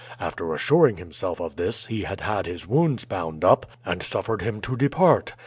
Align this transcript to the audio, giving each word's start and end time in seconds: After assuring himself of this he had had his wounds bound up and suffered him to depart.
After 0.19 0.51
assuring 0.51 0.97
himself 0.97 1.39
of 1.39 1.57
this 1.57 1.85
he 1.85 2.05
had 2.05 2.21
had 2.21 2.47
his 2.47 2.67
wounds 2.67 3.05
bound 3.05 3.45
up 3.45 3.67
and 3.85 4.01
suffered 4.01 4.41
him 4.41 4.59
to 4.61 4.75
depart. 4.75 5.33